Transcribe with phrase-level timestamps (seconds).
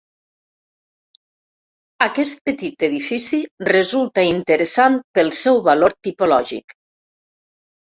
[2.07, 6.81] Aquest petit edifici resulta interessant pel seu valor tipològic.